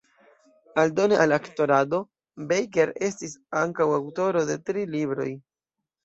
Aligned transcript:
Aldone 0.83 1.17
al 1.25 1.33
aktorado, 1.35 1.99
Baker 2.51 2.91
estis 3.07 3.35
ankaŭ 3.59 3.87
aŭtoro 3.99 4.41
de 4.51 4.57
tri 4.71 4.87
libroj. 4.95 5.29